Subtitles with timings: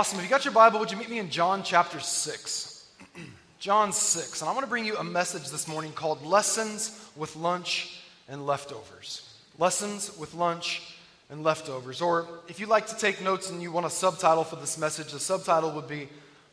[0.00, 0.18] Awesome.
[0.18, 2.88] If you got your Bible, would you meet me in John chapter 6?
[3.58, 4.40] John 6.
[4.40, 8.46] And I want to bring you a message this morning called Lessons with Lunch and
[8.46, 9.30] Leftovers.
[9.58, 10.96] Lessons with Lunch
[11.28, 12.00] and Leftovers.
[12.00, 15.12] Or if you'd like to take notes and you want a subtitle for this message,
[15.12, 16.08] the subtitle would be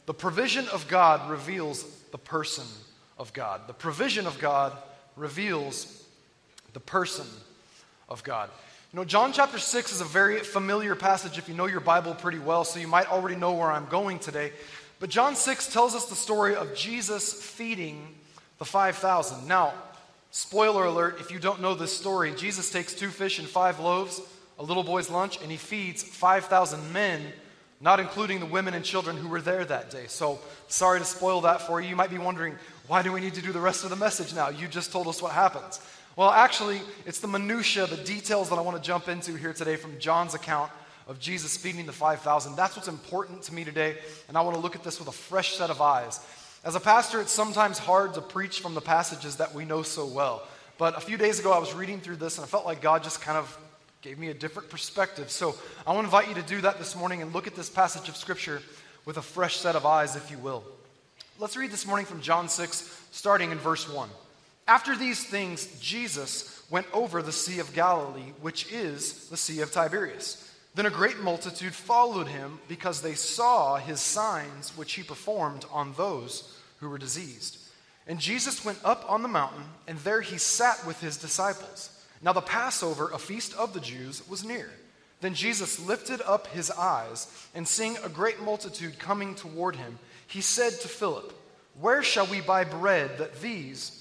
[0.08, 2.66] The Provision of God Reveals the Person
[3.18, 3.62] of God.
[3.68, 4.74] The provision of God
[5.16, 6.04] reveals
[6.74, 7.28] the person
[8.10, 8.50] of God.
[8.94, 12.16] You know, John chapter 6 is a very familiar passage if you know your Bible
[12.16, 14.54] pretty well, so you might already know where I'm going today.
[15.02, 18.16] But John 6 tells us the story of Jesus feeding
[18.60, 19.46] the 5,000.
[19.46, 19.74] Now,
[20.32, 24.22] spoiler alert, if you don't know this story, Jesus takes two fish and five loaves,
[24.58, 27.22] a little boy's lunch, and he feeds 5,000 men,
[27.82, 30.06] not including the women and children who were there that day.
[30.08, 31.90] So, sorry to spoil that for you.
[31.90, 32.56] You might be wondering,
[32.88, 34.48] why do we need to do the rest of the message now?
[34.48, 35.82] You just told us what happens.
[36.18, 39.76] Well, actually, it's the minutia, the details that I want to jump into here today
[39.76, 40.72] from John's account
[41.08, 42.56] of Jesus feeding the 5,000.
[42.56, 45.12] That's what's important to me today, and I want to look at this with a
[45.12, 46.20] fresh set of eyes.
[46.64, 50.08] As a pastor, it's sometimes hard to preach from the passages that we know so
[50.08, 50.42] well.
[50.80, 53.04] But a few days ago, I was reading through this, and I felt like God
[53.04, 53.56] just kind of
[54.02, 55.30] gave me a different perspective.
[55.30, 55.54] So
[55.86, 58.10] I want to invite you to do that this morning and look at this passage
[58.10, 58.64] of Scripture
[59.06, 60.64] with a fresh set of eyes, if you will.
[61.38, 64.10] Let's read this morning from John 6, starting in verse 1.
[64.68, 69.72] After these things, Jesus went over the Sea of Galilee, which is the Sea of
[69.72, 70.44] Tiberias.
[70.76, 75.94] Then a great multitude followed him because they saw his signs which he performed on
[75.94, 77.58] those who were diseased.
[78.08, 81.90] And Jesus went up on the mountain, and there he sat with his disciples.
[82.22, 84.70] Now the Passover, a feast of the Jews, was near.
[85.22, 89.98] Then Jesus lifted up his eyes, and seeing a great multitude coming toward him,
[90.28, 91.34] he said to Philip,
[91.80, 93.97] Where shall we buy bread that these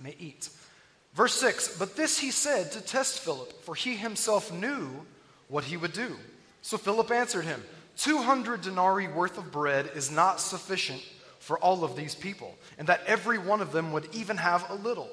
[0.00, 0.48] may eat.
[1.14, 4.88] Verse 6 But this he said to test Philip, for he himself knew
[5.48, 6.16] what he would do.
[6.62, 7.62] So Philip answered him,
[7.96, 11.02] 200 denarii worth of bread is not sufficient
[11.38, 14.74] for all of these people, and that every one of them would even have a
[14.74, 15.08] little.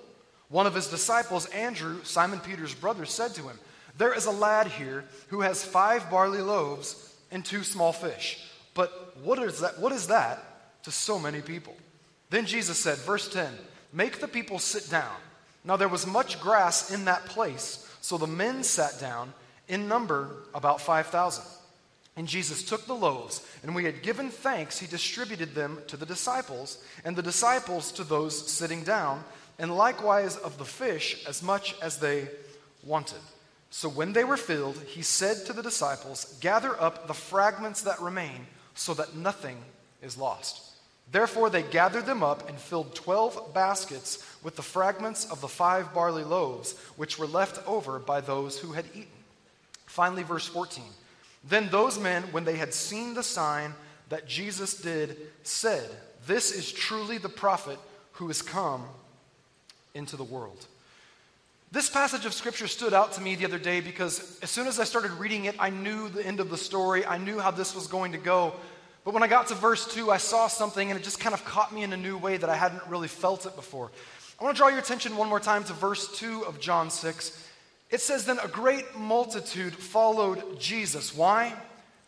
[0.49, 3.59] One of his disciples, Andrew, Simon Peter's brother, said to him,
[3.97, 8.45] There is a lad here who has five barley loaves and two small fish.
[8.73, 11.75] But what is that, what is that to so many people?
[12.29, 13.51] Then Jesus said, verse 10,
[13.93, 15.15] Make the people sit down.
[15.63, 19.33] Now there was much grass in that place, so the men sat down,
[19.67, 21.43] in number about 5,000.
[22.15, 25.97] And Jesus took the loaves, and when he had given thanks, he distributed them to
[25.97, 29.23] the disciples, and the disciples to those sitting down,
[29.59, 32.27] and likewise of the fish as much as they
[32.83, 33.19] wanted.
[33.69, 38.01] So when they were filled, he said to the disciples, Gather up the fragments that
[38.01, 39.57] remain, so that nothing
[40.01, 40.63] is lost.
[41.11, 45.93] Therefore, they gathered them up and filled twelve baskets with the fragments of the five
[45.93, 49.07] barley loaves, which were left over by those who had eaten.
[49.85, 50.83] Finally, verse 14.
[51.43, 53.73] Then those men, when they had seen the sign
[54.09, 55.89] that Jesus did, said,
[56.25, 57.79] This is truly the prophet
[58.13, 58.83] who has come
[59.93, 60.67] into the world.
[61.71, 64.79] This passage of scripture stood out to me the other day because as soon as
[64.79, 67.05] I started reading it, I knew the end of the story.
[67.05, 68.53] I knew how this was going to go.
[69.07, 71.45] But when I got to verse 2, I saw something and it just kind of
[71.45, 73.89] caught me in a new way that I hadn't really felt it before.
[74.37, 77.47] I want to draw your attention one more time to verse 2 of John 6.
[77.89, 81.15] It says, Then a great multitude followed Jesus.
[81.15, 81.53] Why?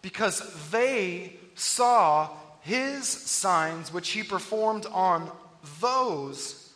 [0.02, 2.32] Because they saw
[2.64, 5.32] his signs which he performed on
[5.80, 6.70] those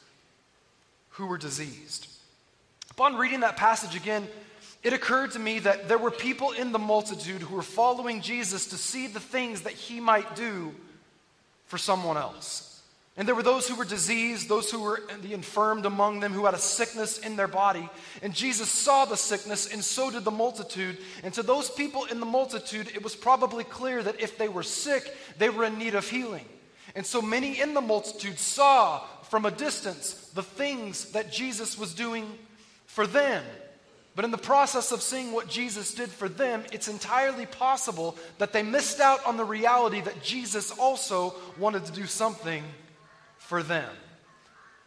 [1.09, 2.07] who were diseased.
[2.91, 4.29] Upon reading that passage again,
[4.83, 8.67] it occurred to me that there were people in the multitude who were following Jesus
[8.67, 10.73] to see the things that he might do
[11.67, 12.69] for someone else.
[13.15, 16.45] And there were those who were diseased, those who were the infirmed among them, who
[16.45, 17.87] had a sickness in their body.
[18.23, 20.97] And Jesus saw the sickness, and so did the multitude.
[21.23, 24.63] And to those people in the multitude, it was probably clear that if they were
[24.63, 26.45] sick, they were in need of healing.
[26.95, 31.93] And so many in the multitude saw from a distance the things that Jesus was
[31.93, 32.27] doing
[32.87, 33.43] for them.
[34.15, 38.53] But in the process of seeing what Jesus did for them, it's entirely possible that
[38.53, 42.63] they missed out on the reality that Jesus also wanted to do something
[43.37, 43.89] for them.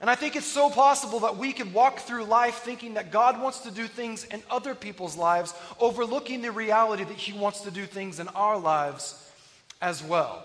[0.00, 3.40] And I think it's so possible that we could walk through life thinking that God
[3.40, 7.70] wants to do things in other people's lives, overlooking the reality that He wants to
[7.70, 9.30] do things in our lives
[9.80, 10.44] as well.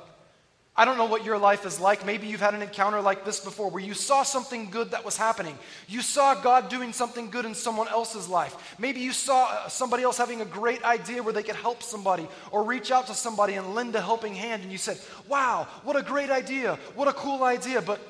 [0.81, 2.07] I don't know what your life is like.
[2.07, 5.15] Maybe you've had an encounter like this before where you saw something good that was
[5.15, 5.55] happening.
[5.87, 8.75] You saw God doing something good in someone else's life.
[8.79, 12.27] Maybe you saw uh, somebody else having a great idea where they could help somebody
[12.49, 14.63] or reach out to somebody and lend a helping hand.
[14.63, 14.97] And you said,
[15.27, 16.79] Wow, what a great idea.
[16.95, 17.79] What a cool idea.
[17.83, 18.01] But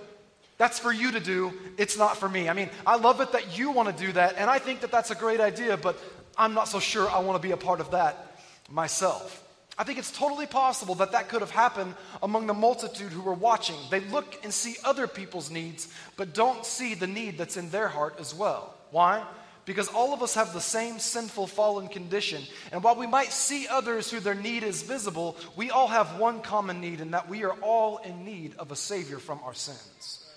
[0.57, 1.51] that's for you to do.
[1.77, 2.47] It's not for me.
[2.47, 4.35] I mean, I love it that you want to do that.
[4.37, 6.01] And I think that that's a great idea, but
[6.37, 8.39] I'm not so sure I want to be a part of that
[8.69, 9.45] myself.
[9.81, 13.33] I think it's totally possible that that could have happened among the multitude who were
[13.33, 13.75] watching.
[13.89, 15.87] They look and see other people's needs,
[16.17, 18.75] but don't see the need that's in their heart as well.
[18.91, 19.23] Why?
[19.65, 22.43] Because all of us have the same sinful fallen condition.
[22.71, 26.41] And while we might see others who their need is visible, we all have one
[26.43, 30.31] common need, and that we are all in need of a Savior from our sins.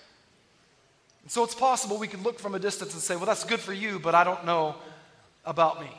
[1.21, 3.59] And so it's possible we could look from a distance and say, well, that's good
[3.59, 4.73] for you, but I don't know
[5.45, 5.91] about me.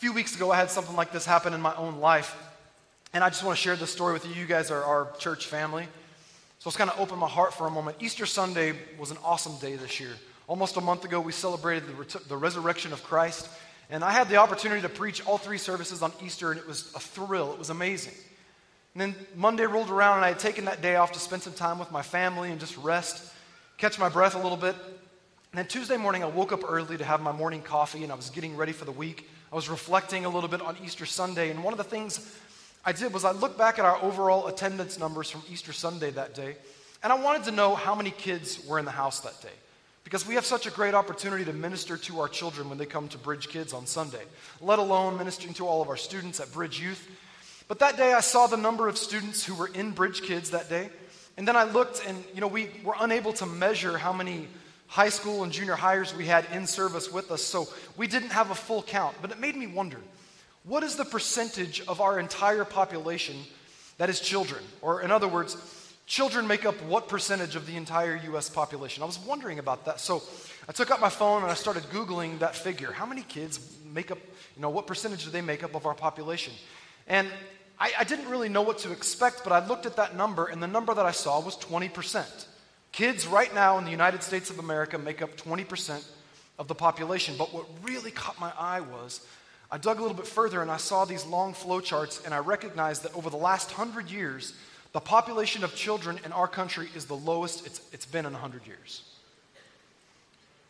[0.00, 2.34] A few weeks ago, I had something like this happen in my own life.
[3.12, 4.32] And I just want to share this story with you.
[4.32, 5.82] You guys are our church family.
[6.58, 7.98] So let's kind of open my heart for a moment.
[8.00, 10.12] Easter Sunday was an awesome day this year.
[10.48, 13.50] Almost a month ago, we celebrated the, ret- the resurrection of Christ.
[13.90, 16.90] And I had the opportunity to preach all three services on Easter, and it was
[16.94, 17.52] a thrill.
[17.52, 18.14] It was amazing.
[18.94, 21.52] And then Monday rolled around, and I had taken that day off to spend some
[21.52, 23.34] time with my family and just rest,
[23.76, 24.76] catch my breath a little bit.
[24.76, 28.14] And then Tuesday morning, I woke up early to have my morning coffee, and I
[28.14, 29.28] was getting ready for the week.
[29.52, 32.38] I was reflecting a little bit on Easter Sunday, and one of the things
[32.84, 36.34] I did was I looked back at our overall attendance numbers from Easter Sunday that
[36.34, 36.54] day,
[37.02, 39.48] and I wanted to know how many kids were in the house that day.
[40.04, 43.08] Because we have such a great opportunity to minister to our children when they come
[43.08, 44.22] to Bridge Kids on Sunday,
[44.60, 47.08] let alone ministering to all of our students at Bridge Youth.
[47.66, 50.68] But that day I saw the number of students who were in Bridge Kids that
[50.68, 50.90] day,
[51.36, 54.46] and then I looked and, you know, we were unable to measure how many
[54.90, 58.50] high school and junior hires we had in service with us, so we didn't have
[58.50, 59.16] a full count.
[59.22, 59.98] But it made me wonder
[60.64, 63.36] what is the percentage of our entire population
[63.98, 64.62] that is children?
[64.82, 65.56] Or, in other words,
[66.06, 69.02] children make up what percentage of the entire US population?
[69.02, 70.00] I was wondering about that.
[70.00, 70.22] So
[70.68, 72.90] I took out my phone and I started Googling that figure.
[72.90, 73.60] How many kids
[73.94, 74.18] make up,
[74.56, 76.52] you know, what percentage do they make up of our population?
[77.06, 77.28] And
[77.78, 80.62] I, I didn't really know what to expect, but I looked at that number, and
[80.62, 82.46] the number that I saw was 20%.
[82.92, 86.04] Kids right now in the United States of America make up 20%
[86.58, 87.34] of the population.
[87.38, 89.24] But what really caught my eye was
[89.70, 92.38] I dug a little bit further and I saw these long flow charts, and I
[92.38, 94.54] recognized that over the last hundred years,
[94.92, 98.66] the population of children in our country is the lowest it's, it's been in 100
[98.66, 99.02] years.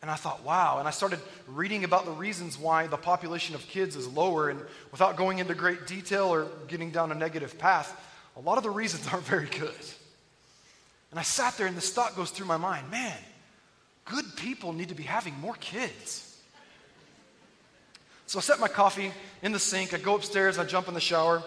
[0.03, 0.77] And I thought, wow.
[0.79, 4.49] And I started reading about the reasons why the population of kids is lower.
[4.49, 4.59] And
[4.91, 7.99] without going into great detail or getting down a negative path,
[8.35, 9.75] a lot of the reasons aren't very good.
[11.11, 13.17] And I sat there and this thought goes through my mind man,
[14.05, 16.27] good people need to be having more kids.
[18.25, 19.11] So I set my coffee
[19.41, 21.43] in the sink, I go upstairs, I jump in the shower,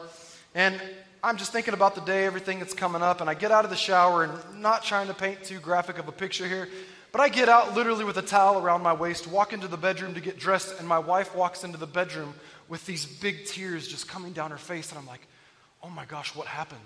[0.54, 0.78] and
[1.22, 3.70] I'm just thinking about the day, everything that's coming up, and I get out of
[3.70, 6.68] the shower and not trying to paint too graphic of a picture here,
[7.10, 10.12] but I get out literally with a towel around my waist, walk into the bedroom
[10.12, 12.34] to get dressed, and my wife walks into the bedroom
[12.68, 15.26] with these big tears just coming down her face, and I'm like,
[15.82, 16.80] oh my gosh, what happened?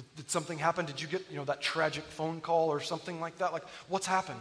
[0.00, 0.86] Did, did something happen?
[0.86, 3.52] Did you get, you know, that tragic phone call or something like that?
[3.52, 4.40] Like, what's happened?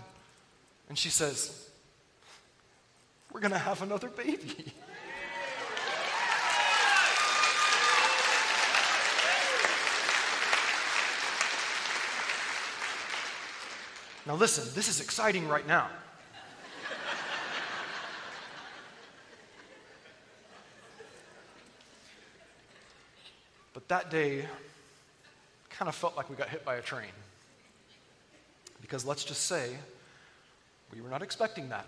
[0.88, 1.68] And she says,
[3.34, 4.74] We're going to have another baby.
[14.28, 15.88] Now, listen, this is exciting right now.
[23.74, 24.46] but that day,
[25.80, 27.08] kind of felt like we got hit by a train.
[28.82, 29.70] Because let's just say,
[30.94, 31.86] we were not expecting that.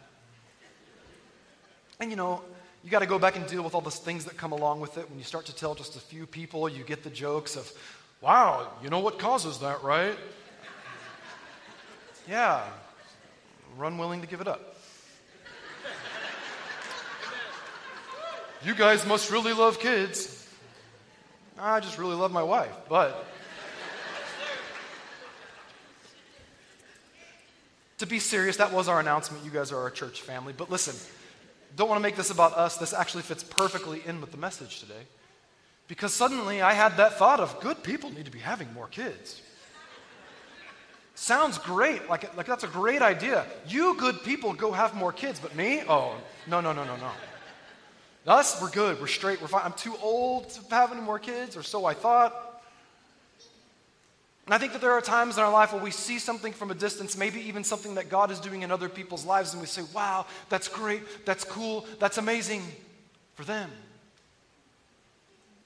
[2.00, 2.42] And you know,
[2.86, 4.98] you got to go back and deal with all the things that come along with
[4.98, 5.10] it.
[5.10, 7.70] When you start to tell just a few people, you get the jokes of,
[8.22, 10.16] wow, you know what causes that, right?
[12.30, 12.64] yeah,
[13.78, 14.78] run willing to give it up.
[18.64, 20.48] you guys must really love kids.
[21.60, 23.28] I just really love my wife, but
[28.02, 29.46] to be serious, that was our announcement.
[29.46, 30.54] You guys are our church family.
[30.56, 30.96] But listen,
[31.76, 32.78] don't want to make this about us.
[32.78, 35.04] This actually fits perfectly in with the message today.
[35.88, 39.42] Because suddenly I had that thought of good people need to be having more kids.
[41.16, 42.10] Sounds great.
[42.10, 43.46] Like, like that's a great idea.
[43.68, 45.84] You good people go have more kids, but me?
[45.88, 46.16] Oh,
[46.48, 47.12] no, no, no, no, no.
[48.26, 49.00] Us, we're good.
[49.00, 49.42] We're straight.
[49.42, 49.64] We're fine.
[49.64, 52.51] I'm too old to have any more kids, or so I thought.
[54.46, 56.72] And I think that there are times in our life where we see something from
[56.72, 59.68] a distance, maybe even something that God is doing in other people's lives, and we
[59.68, 62.64] say, wow, that's great, that's cool, that's amazing
[63.36, 63.70] for them.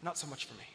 [0.03, 0.65] Not so much for me.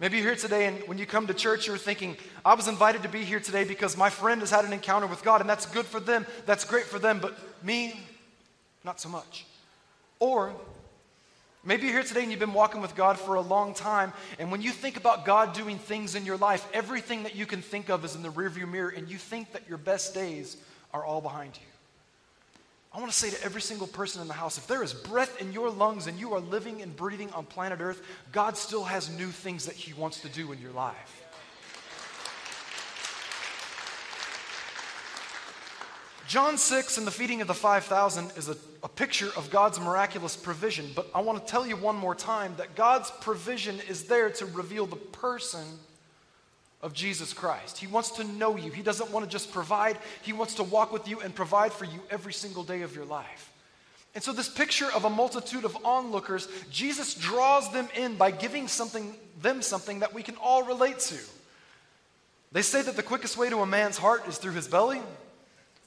[0.00, 3.02] Maybe you're here today, and when you come to church, you're thinking, I was invited
[3.02, 5.66] to be here today because my friend has had an encounter with God, and that's
[5.66, 8.00] good for them, that's great for them, but me,
[8.82, 9.46] not so much.
[10.18, 10.54] Or
[11.62, 14.50] Maybe you're here today and you've been walking with God for a long time, and
[14.50, 17.90] when you think about God doing things in your life, everything that you can think
[17.90, 20.56] of is in the rearview mirror, and you think that your best days
[20.94, 21.66] are all behind you.
[22.92, 25.40] I want to say to every single person in the house if there is breath
[25.40, 28.02] in your lungs and you are living and breathing on planet Earth,
[28.32, 31.19] God still has new things that He wants to do in your life.
[36.30, 40.36] John 6 and the feeding of the 5,000 is a, a, picture of God's miraculous
[40.36, 40.88] provision.
[40.94, 44.46] But I want to tell you one more time that God's provision is there to
[44.46, 45.64] reveal the person
[46.82, 47.78] of Jesus Christ.
[47.78, 48.70] He wants to know you.
[48.70, 51.84] He doesn't want to just provide, He wants to walk with you and provide for
[51.84, 53.52] you every single day of your life.
[54.14, 58.68] And so, this picture of a multitude of onlookers, Jesus draws them in by giving
[58.68, 61.18] something, them something that we can all relate to.
[62.52, 65.00] They say that the quickest way to a man's heart is through his belly.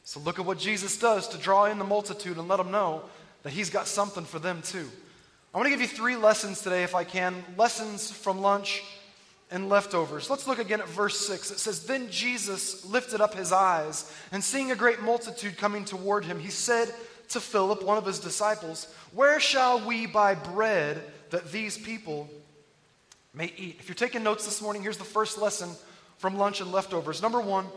[0.04, 3.04] So look at what Jesus does to draw in the multitude and let them know
[3.44, 4.90] that he's got something for them too.
[5.54, 8.84] I want to give you three lessons today, if I can lessons from lunch
[9.52, 10.30] and leftovers.
[10.30, 11.52] Let's look again at verse 6.
[11.52, 16.26] It says, Then Jesus lifted up his eyes, and seeing a great multitude coming toward
[16.26, 16.92] him, he said
[17.30, 22.28] to Philip, one of his disciples, Where shall we buy bread that these people
[23.34, 23.78] may eat?
[23.80, 25.70] If you're taking notes this morning, here's the first lesson
[26.18, 27.22] from lunch and leftovers.
[27.22, 27.68] Number one,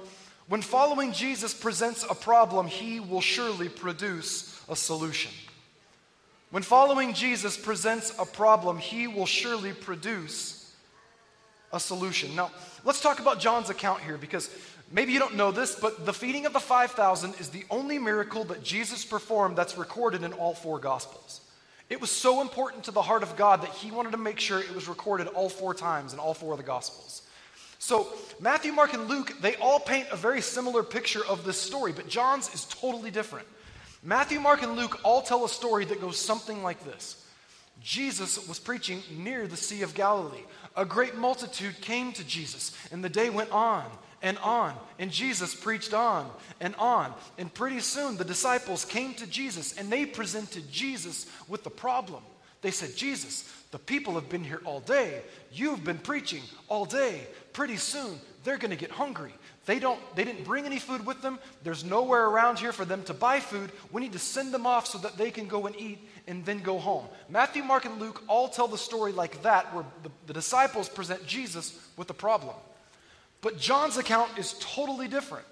[0.49, 5.33] when following Jesus presents a problem, he will surely produce a solution.
[6.51, 10.73] When following Jesus presents a problem, he will surely produce
[11.73, 12.37] a solution.
[12.37, 12.53] Now,
[12.85, 14.49] let's talk about John's account here because
[14.93, 18.45] maybe you don't know this, but the feeding of the 5,000 is the only miracle
[18.45, 21.41] that Jesus performed that's recorded in all four Gospels.
[21.91, 24.61] It was so important to the heart of God that he wanted to make sure
[24.61, 27.23] it was recorded all four times in all four of the Gospels.
[27.87, 28.09] So,
[28.41, 32.09] Matthew, Mark, and Luke, they all paint a very similar picture of this story, but
[32.09, 33.47] John's is totally different.
[34.03, 37.25] Matthew, Mark, and Luke all tell a story that goes something like this
[37.81, 40.43] Jesus was preaching near the Sea of Galilee.
[40.77, 43.85] A great multitude came to Jesus, and the day went on
[44.21, 46.29] and on, and Jesus preached on
[46.59, 47.15] and on.
[47.39, 52.25] And pretty soon the disciples came to Jesus, and they presented Jesus with the problem.
[52.63, 55.23] They said, Jesus, the people have been here all day.
[55.53, 57.29] You've been preaching all day.
[57.57, 59.33] Pretty soon, they're going to get hungry.
[59.65, 61.39] They, don't, they didn't bring any food with them.
[61.65, 63.73] There's nowhere around here for them to buy food.
[63.91, 66.59] We need to send them off so that they can go and eat and then
[66.59, 67.07] go home.
[67.31, 71.27] Matthew, Mark, and Luke all tell the story like that, where the, the disciples present
[71.27, 72.55] Jesus with a problem.
[73.41, 75.47] But John's account is totally different.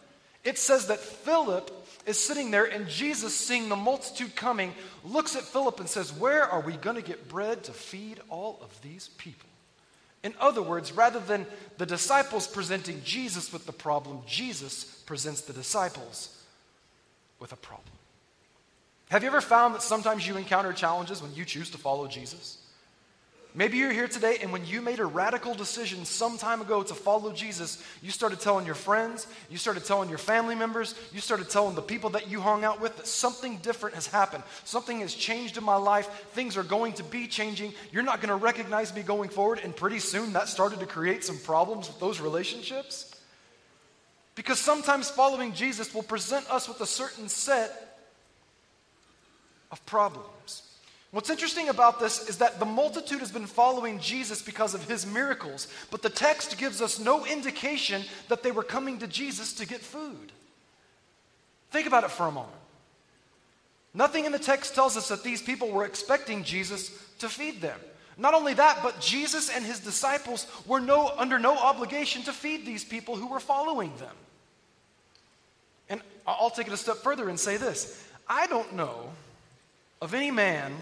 [0.44, 1.70] It says that Philip
[2.04, 6.44] is sitting there, and Jesus, seeing the multitude coming, looks at Philip and says, Where
[6.44, 9.48] are we going to get bread to feed all of these people?
[10.24, 15.52] In other words, rather than the disciples presenting Jesus with the problem, Jesus presents the
[15.52, 16.42] disciples
[17.38, 17.92] with a problem.
[19.10, 22.56] Have you ever found that sometimes you encounter challenges when you choose to follow Jesus?
[23.56, 26.92] Maybe you're here today, and when you made a radical decision some time ago to
[26.92, 31.48] follow Jesus, you started telling your friends, you started telling your family members, you started
[31.48, 34.42] telling the people that you hung out with that something different has happened.
[34.64, 36.08] Something has changed in my life.
[36.32, 37.74] Things are going to be changing.
[37.92, 39.60] You're not going to recognize me going forward.
[39.62, 43.14] And pretty soon that started to create some problems with those relationships.
[44.34, 48.00] Because sometimes following Jesus will present us with a certain set
[49.70, 50.26] of problems.
[51.14, 55.06] What's interesting about this is that the multitude has been following Jesus because of his
[55.06, 59.66] miracles, but the text gives us no indication that they were coming to Jesus to
[59.66, 60.32] get food.
[61.70, 62.56] Think about it for a moment.
[63.94, 66.90] Nothing in the text tells us that these people were expecting Jesus
[67.20, 67.78] to feed them.
[68.18, 72.66] Not only that, but Jesus and his disciples were no, under no obligation to feed
[72.66, 74.16] these people who were following them.
[75.88, 79.10] And I'll take it a step further and say this I don't know
[80.02, 80.74] of any man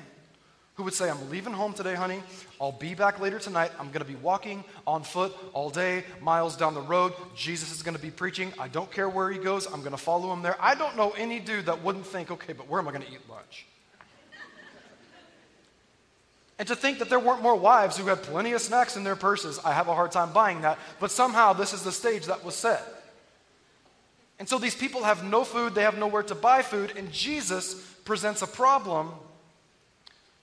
[0.75, 2.23] who would say, I'm leaving home today, honey.
[2.61, 3.73] I'll be back later tonight.
[3.79, 7.12] I'm going to be walking on foot all day, miles down the road.
[7.37, 8.52] Jesus is going to be preaching.
[8.59, 9.67] I don't care where he goes.
[9.67, 10.57] I'm going to follow him there.
[10.59, 13.12] I don't know any dude that wouldn't think, okay, but where am I going to
[13.12, 13.67] eat lunch?
[16.59, 19.17] And to think that there weren't more wives who had plenty of snacks in their
[19.17, 20.79] purses, I have a hard time buying that.
[21.00, 22.83] But somehow this is the stage that was set.
[24.38, 27.75] And so these people have no food, they have nowhere to buy food, and Jesus
[28.05, 29.12] presents a problem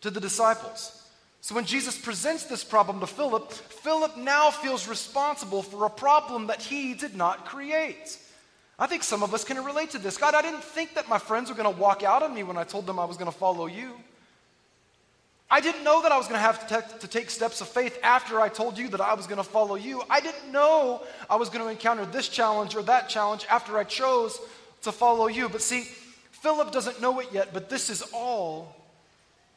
[0.01, 0.95] to the disciples.
[1.41, 6.47] So when Jesus presents this problem to Philip, Philip now feels responsible for a problem
[6.47, 8.17] that he did not create.
[8.77, 10.17] I think some of us can relate to this.
[10.17, 12.57] God, I didn't think that my friends were going to walk out on me when
[12.57, 13.93] I told them I was going to follow you.
[15.51, 18.39] I didn't know that I was going to have to, take steps of faith after
[18.39, 20.03] I told you that I was going to follow you.
[20.09, 23.83] I didn't know I was going to encounter this challenge or that challenge after I
[23.83, 24.39] chose
[24.83, 25.49] to follow you.
[25.49, 25.81] But see,
[26.31, 28.75] Philip doesn't know it yet, but this is all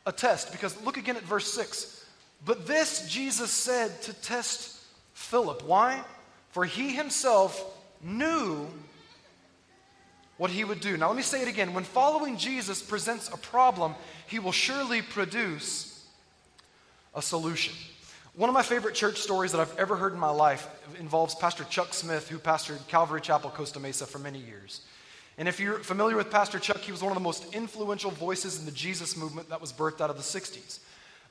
[0.06, 2.06] a test because look again at verse 6.
[2.44, 4.80] But this Jesus said to test
[5.14, 5.62] Philip.
[5.64, 6.02] Why?
[6.50, 7.64] For he himself
[8.02, 8.66] knew
[10.36, 10.96] what he would do.
[10.96, 11.72] Now, let me say it again.
[11.72, 13.94] When following Jesus presents a problem,
[14.26, 16.04] he will surely produce
[17.14, 17.74] a solution.
[18.34, 20.66] One of my favorite church stories that I've ever heard in my life
[20.98, 24.80] involves Pastor Chuck Smith, who pastored Calvary Chapel, Costa Mesa for many years.
[25.38, 28.58] And if you're familiar with Pastor Chuck, he was one of the most influential voices
[28.58, 30.78] in the Jesus movement that was birthed out of the 60s.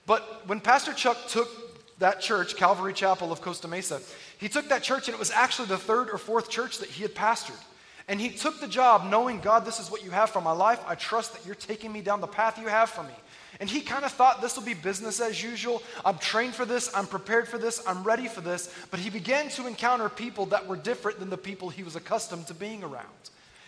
[0.06, 4.02] But when Pastor Chuck took that church, Calvary Chapel of Costa Mesa,
[4.40, 7.04] he took that church and it was actually the third or fourth church that he
[7.04, 7.62] had pastored.
[8.08, 10.82] And he took the job knowing, God, this is what you have for my life.
[10.88, 13.14] I trust that you're taking me down the path you have for me.
[13.60, 15.84] And he kind of thought this will be business as usual.
[16.04, 16.90] I'm trained for this.
[16.96, 17.82] I'm prepared for this.
[17.86, 18.74] I'm ready for this.
[18.90, 22.48] But he began to encounter people that were different than the people he was accustomed
[22.48, 23.06] to being around.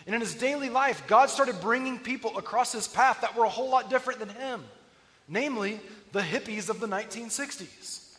[0.06, 3.48] And in his daily life, God started bringing people across his path that were a
[3.48, 4.62] whole lot different than him,
[5.28, 5.80] namely
[6.12, 8.16] the hippies of the 1960s.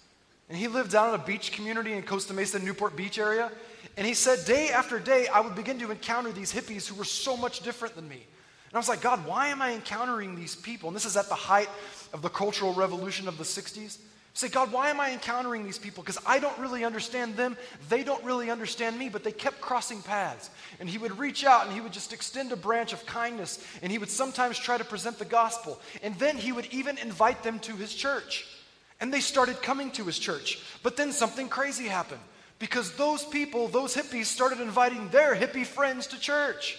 [0.50, 3.51] And he lived down in a beach community in Costa Mesa, Newport Beach area.
[3.98, 7.04] And he said, day after day, I would begin to encounter these hippies who were
[7.04, 8.15] so much different than me.
[8.15, 10.89] And I was like, God, why am I encountering these people?
[10.89, 11.70] And this is at the height
[12.13, 13.98] of the cultural revolution of the 60s.
[14.36, 16.04] Say, God, why am I encountering these people?
[16.04, 17.56] Because I don't really understand them.
[17.88, 20.50] They don't really understand me, but they kept crossing paths.
[20.82, 23.65] And he would reach out and he would just extend a branch of kindness.
[23.82, 25.80] And he would sometimes try to present the gospel.
[26.04, 28.46] And then he would even invite them to his church.
[29.00, 30.60] And they started coming to his church.
[30.84, 32.22] But then something crazy happened
[32.60, 36.77] because those people, those hippies, started inviting their hippie friends to church.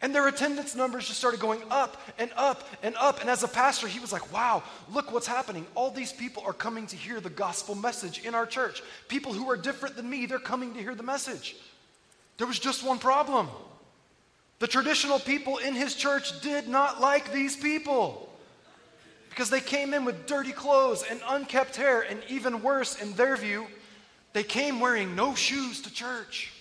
[0.00, 3.20] And their attendance numbers just started going up and up and up.
[3.20, 4.62] And as a pastor, he was like, wow,
[4.92, 5.66] look what's happening.
[5.74, 8.80] All these people are coming to hear the gospel message in our church.
[9.08, 11.56] People who are different than me, they're coming to hear the message.
[12.36, 13.48] There was just one problem
[14.58, 18.28] the traditional people in his church did not like these people
[19.30, 23.36] because they came in with dirty clothes and unkept hair, and even worse, in their
[23.36, 23.68] view,
[24.32, 26.52] they came wearing no shoes to church.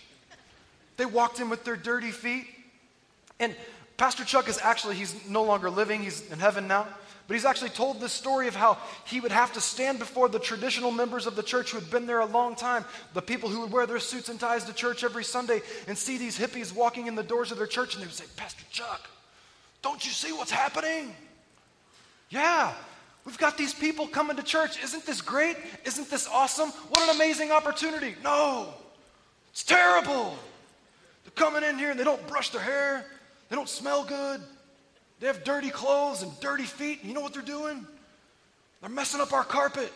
[0.97, 2.45] They walked in with their dirty feet.
[3.39, 3.55] And
[3.97, 6.87] Pastor Chuck is actually, he's no longer living, he's in heaven now.
[7.27, 10.39] But he's actually told this story of how he would have to stand before the
[10.39, 13.59] traditional members of the church who had been there a long time, the people who
[13.61, 17.07] would wear their suits and ties to church every Sunday, and see these hippies walking
[17.07, 19.09] in the doors of their church, and they would say, Pastor Chuck,
[19.81, 21.13] don't you see what's happening?
[22.29, 22.73] Yeah,
[23.25, 24.81] we've got these people coming to church.
[24.81, 25.57] Isn't this great?
[25.83, 26.69] Isn't this awesome?
[26.69, 28.15] What an amazing opportunity.
[28.23, 28.73] No,
[29.51, 30.37] it's terrible.
[31.25, 33.05] They're coming in here and they don't brush their hair,
[33.49, 34.41] they don't smell good.
[35.19, 36.99] They have dirty clothes and dirty feet.
[36.99, 37.85] And you know what they're doing?
[38.81, 39.91] They're messing up our carpet.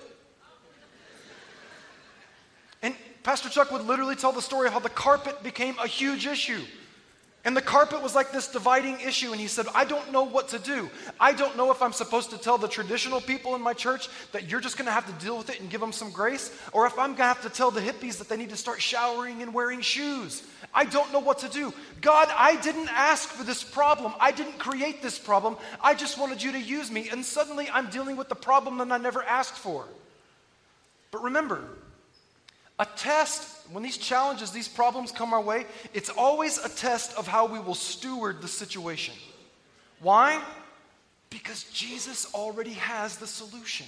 [2.81, 6.25] And Pastor Chuck would literally tell the story of how the carpet became a huge
[6.25, 6.61] issue.
[7.43, 10.49] And the carpet was like this dividing issue, and he said, I don't know what
[10.49, 10.91] to do.
[11.19, 14.49] I don't know if I'm supposed to tell the traditional people in my church that
[14.49, 16.97] you're just gonna have to deal with it and give them some grace, or if
[16.99, 19.81] I'm gonna have to tell the hippies that they need to start showering and wearing
[19.81, 20.43] shoes.
[20.73, 21.73] I don't know what to do.
[21.99, 24.13] God, I didn't ask for this problem.
[24.19, 25.57] I didn't create this problem.
[25.81, 28.91] I just wanted you to use me, and suddenly I'm dealing with the problem that
[28.91, 29.85] I never asked for.
[31.11, 31.61] But remember,
[32.79, 37.27] a test, when these challenges, these problems come our way, it's always a test of
[37.27, 39.13] how we will steward the situation.
[39.99, 40.41] Why?
[41.29, 43.87] Because Jesus already has the solution.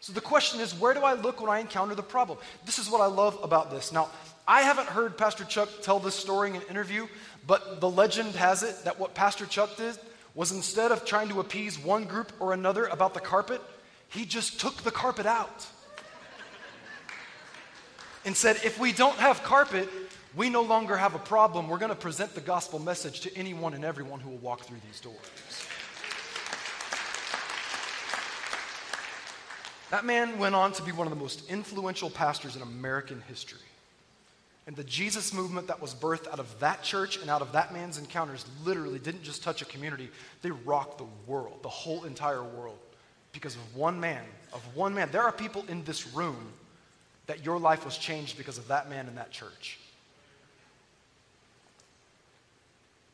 [0.00, 2.38] So the question is, where do I look when I encounter the problem?
[2.64, 3.92] This is what I love about this.
[3.92, 4.10] Now,
[4.46, 7.06] I haven't heard Pastor Chuck tell this story in an interview,
[7.46, 9.96] but the legend has it that what Pastor Chuck did
[10.34, 13.60] was instead of trying to appease one group or another about the carpet,
[14.08, 15.66] he just took the carpet out
[18.24, 19.88] and said, if we don't have carpet,
[20.34, 21.68] we no longer have a problem.
[21.68, 24.78] We're going to present the gospel message to anyone and everyone who will walk through
[24.86, 25.16] these doors.
[29.90, 33.60] That man went on to be one of the most influential pastors in American history.
[34.66, 37.72] And the Jesus movement that was birthed out of that church and out of that
[37.72, 40.08] man's encounters literally didn't just touch a community,
[40.42, 42.78] they rocked the world, the whole entire world,
[43.32, 44.22] because of one man,
[44.52, 45.08] of one man.
[45.10, 46.52] There are people in this room
[47.26, 49.78] that your life was changed because of that man in that church.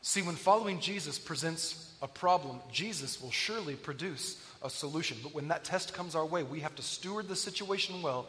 [0.02, 5.18] See, when following Jesus presents a problem, Jesus will surely produce a solution.
[5.22, 8.26] But when that test comes our way, we have to steward the situation well,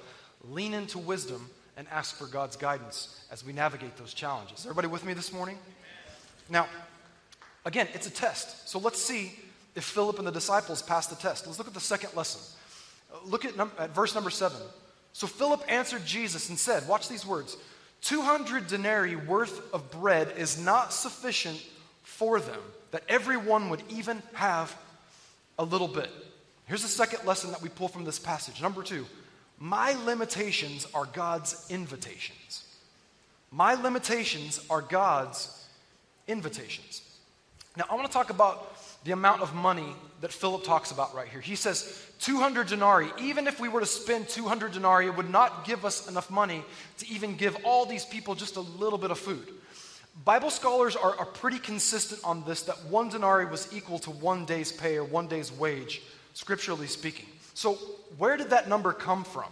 [0.50, 4.66] lean into wisdom, and ask for God's guidance as we navigate those challenges.
[4.66, 5.58] Everybody with me this morning?
[6.50, 6.68] Now,
[7.64, 8.68] again, it's a test.
[8.68, 9.40] So let's see
[9.76, 11.48] if Philip and the disciples passed the test.
[11.48, 12.42] Let's look at the second lesson.
[13.24, 14.58] Look at, num- at verse number seven.
[15.14, 17.56] So Philip answered Jesus and said, Watch these words
[18.02, 21.66] 200 denarii worth of bread is not sufficient
[22.04, 22.60] for them,
[22.92, 24.78] that everyone would even have
[25.58, 26.10] a little bit.
[26.66, 28.62] Here's the second lesson that we pull from this passage.
[28.62, 29.06] Number two,
[29.60, 32.64] my limitations are God's invitations.
[33.52, 35.68] My limitations are God's
[36.28, 37.02] invitations.
[37.76, 41.28] Now, I want to talk about the amount of money that Philip talks about right
[41.28, 41.42] here.
[41.42, 43.10] He says 200 denarii.
[43.20, 46.64] Even if we were to spend 200 denarii, it would not give us enough money
[46.98, 49.48] to even give all these people just a little bit of food.
[50.26, 54.46] Bible scholars are, are pretty consistent on this that one denarii was equal to one
[54.46, 56.02] day's pay or one day's wage,
[56.34, 57.26] scripturally speaking.
[57.60, 57.74] So,
[58.18, 59.52] where did that number come from?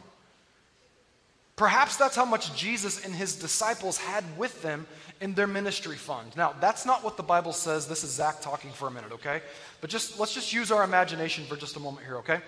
[1.57, 4.87] Perhaps that's how much Jesus and his disciples had with them
[5.19, 6.31] in their ministry fund.
[6.37, 7.85] Now, that's not what the Bible says.
[7.85, 9.41] This is Zach talking for a minute, okay?
[9.81, 12.39] But just let's just use our imagination for just a moment here, okay?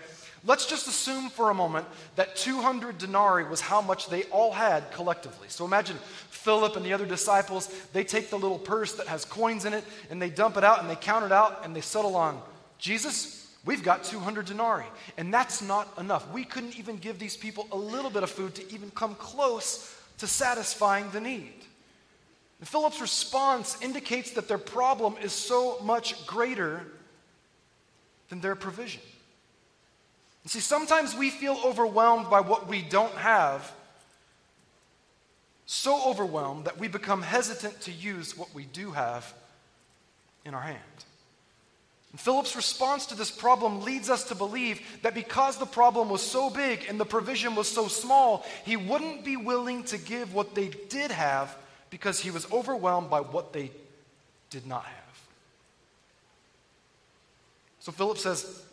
[0.45, 4.89] Let's just assume for a moment that 200 denarii was how much they all had
[4.93, 5.49] collectively.
[5.49, 5.97] So imagine
[6.29, 9.83] Philip and the other disciples, they take the little purse that has coins in it
[10.09, 12.41] and they dump it out and they count it out and they settle on
[12.77, 14.85] Jesus, we've got 200 denarii.
[15.17, 16.29] And that's not enough.
[16.31, 19.95] We couldn't even give these people a little bit of food to even come close
[20.19, 21.53] to satisfying the need.
[22.59, 26.85] And Philip's response indicates that their problem is so much greater
[28.29, 29.01] than their provision.
[30.43, 33.71] And see, sometimes we feel overwhelmed by what we don't have,
[35.65, 39.33] so overwhelmed that we become hesitant to use what we do have
[40.45, 40.79] in our hand.
[42.11, 46.21] And Philip's response to this problem leads us to believe that because the problem was
[46.21, 50.55] so big and the provision was so small, he wouldn't be willing to give what
[50.55, 51.55] they did have
[51.89, 53.71] because he was overwhelmed by what they
[54.49, 54.95] did not have.
[57.79, 58.63] So Philip says,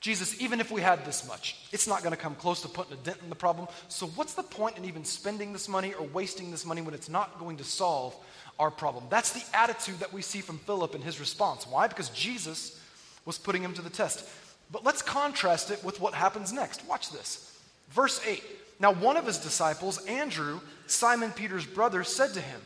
[0.00, 2.94] Jesus, even if we had this much, it's not going to come close to putting
[2.94, 3.68] a dent in the problem.
[3.88, 7.10] So, what's the point in even spending this money or wasting this money when it's
[7.10, 8.16] not going to solve
[8.58, 9.04] our problem?
[9.10, 11.66] That's the attitude that we see from Philip in his response.
[11.66, 11.86] Why?
[11.86, 12.80] Because Jesus
[13.26, 14.26] was putting him to the test.
[14.72, 16.86] But let's contrast it with what happens next.
[16.88, 17.58] Watch this.
[17.90, 18.42] Verse 8.
[18.78, 22.60] Now, one of his disciples, Andrew, Simon Peter's brother, said to him,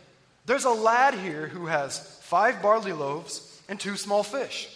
[0.47, 4.69] There's a lad here who has five barley loaves and two small fish.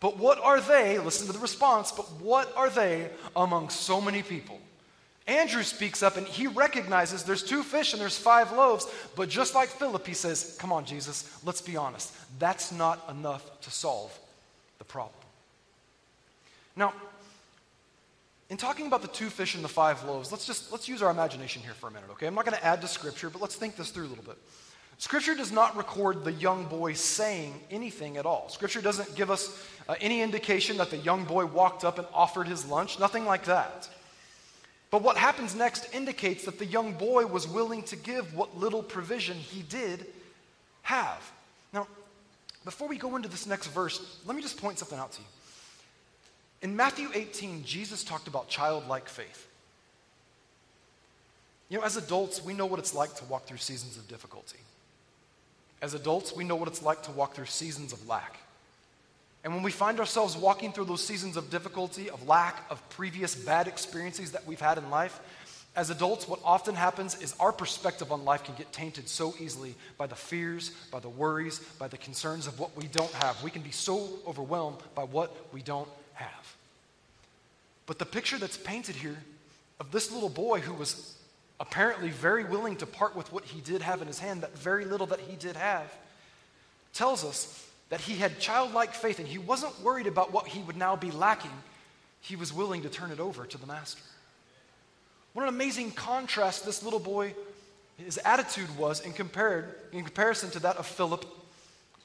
[0.00, 0.98] But what are they?
[0.98, 1.90] Listen to the response.
[1.90, 4.60] But what are they among so many people?
[5.26, 8.86] Andrew speaks up and he recognizes there's two fish and there's five loaves.
[9.14, 12.14] But just like Philip, he says, Come on, Jesus, let's be honest.
[12.38, 14.18] That's not enough to solve
[14.78, 15.12] the problem.
[16.76, 16.94] Now,
[18.48, 21.10] in talking about the two fish and the five loaves, let's just let's use our
[21.10, 22.26] imagination here for a minute, okay?
[22.26, 24.38] I'm not going to add to scripture, but let's think this through a little bit.
[24.98, 28.48] Scripture does not record the young boy saying anything at all.
[28.48, 32.48] Scripture doesn't give us uh, any indication that the young boy walked up and offered
[32.48, 33.88] his lunch, nothing like that.
[34.90, 38.82] But what happens next indicates that the young boy was willing to give what little
[38.82, 40.04] provision he did
[40.82, 41.30] have.
[41.72, 41.86] Now,
[42.64, 45.26] before we go into this next verse, let me just point something out to you.
[46.62, 49.46] In Matthew 18, Jesus talked about childlike faith.
[51.68, 54.58] You know, as adults, we know what it's like to walk through seasons of difficulty.
[55.80, 58.36] As adults, we know what it's like to walk through seasons of lack.
[59.44, 63.34] And when we find ourselves walking through those seasons of difficulty, of lack, of previous
[63.34, 65.20] bad experiences that we've had in life,
[65.76, 69.76] as adults, what often happens is our perspective on life can get tainted so easily
[69.96, 73.40] by the fears, by the worries, by the concerns of what we don't have.
[73.44, 76.56] We can be so overwhelmed by what we don't have.
[77.86, 79.18] But the picture that's painted here
[79.78, 81.14] of this little boy who was
[81.60, 84.84] apparently very willing to part with what he did have in his hand, that very
[84.84, 85.92] little that he did have,
[86.92, 90.76] tells us that he had childlike faith and he wasn't worried about what he would
[90.76, 91.50] now be lacking.
[92.20, 94.02] He was willing to turn it over to the master.
[95.32, 97.34] What an amazing contrast this little boy,
[97.96, 101.24] his attitude was in, compared, in comparison to that of Philip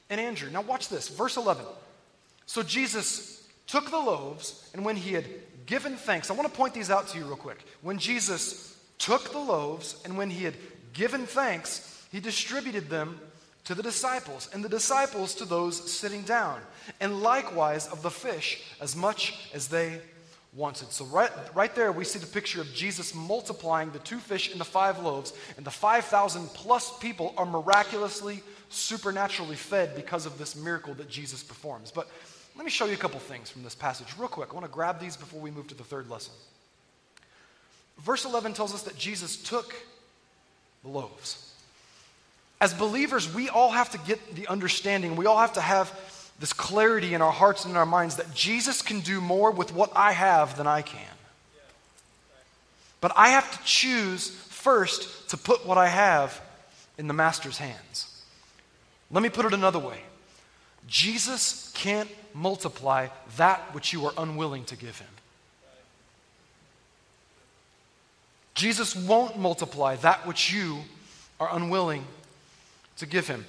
[0.09, 0.49] and Andrew.
[0.49, 1.65] Now, watch this, verse 11.
[2.45, 5.25] So Jesus took the loaves, and when he had
[5.65, 7.63] given thanks, I want to point these out to you real quick.
[7.81, 8.72] When Jesus
[9.03, 10.53] took the loaves, and when he had
[10.93, 13.19] given thanks, he distributed them
[13.65, 16.61] to the disciples, and the disciples to those sitting down,
[17.01, 19.99] and likewise of the fish as much as they
[20.53, 20.89] wanted.
[20.93, 24.59] So, right, right there, we see the picture of Jesus multiplying the two fish and
[24.59, 30.55] the five loaves, and the 5,000 plus people are miraculously, supernaturally fed because of this
[30.55, 31.91] miracle that Jesus performs.
[31.91, 32.07] But
[32.55, 34.51] let me show you a couple things from this passage, real quick.
[34.51, 36.33] I want to grab these before we move to the third lesson.
[37.99, 39.73] Verse 11 tells us that Jesus took
[40.84, 41.53] the loaves.
[42.60, 45.91] As believers, we all have to get the understanding, we all have to have
[46.39, 49.73] this clarity in our hearts and in our minds that Jesus can do more with
[49.73, 51.01] what I have than I can.
[53.01, 56.41] But I have to choose first to put what I have
[56.97, 58.23] in the Master's hands.
[59.12, 59.99] Let me put it another way
[60.88, 65.12] Jesus can't multiply that which you are unwilling to give him.
[68.55, 70.79] Jesus won't multiply that which you
[71.39, 72.05] are unwilling
[72.97, 73.45] to give him.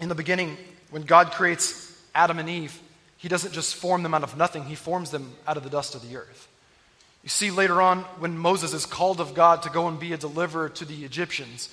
[0.00, 0.56] In the beginning,
[0.90, 2.78] when God creates Adam and Eve,
[3.16, 5.94] he doesn't just form them out of nothing, he forms them out of the dust
[5.94, 6.48] of the earth.
[7.22, 10.16] You see, later on, when Moses is called of God to go and be a
[10.16, 11.68] deliverer to the Egyptians,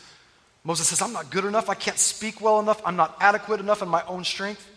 [0.64, 1.70] Moses says, I'm not good enough.
[1.70, 2.82] I can't speak well enough.
[2.86, 4.70] I'm not adequate enough in my own strength.